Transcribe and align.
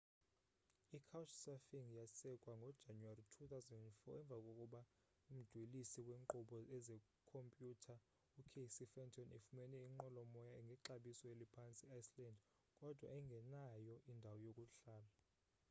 icouchsurfing 0.97 1.87
yasekwa 1.99 2.51
ngojanuwari 2.57 3.21
2004 3.35 4.15
emva 4.19 4.35
kokuba 4.45 4.81
umdwelisi 5.31 5.99
weenkqubo 6.07 6.57
zekhompyutha 6.85 7.95
ucasey 8.39 8.87
fenton 8.93 9.29
efumene 9.37 9.77
inqwelomoya 9.87 10.59
ngexabiso 10.65 11.25
eliphantsi 11.33 11.83
eiceland 11.95 12.39
kodwa 12.79 13.07
engenayo 13.17 13.95
indawo 14.11 14.37
yokuhlala 14.45 15.11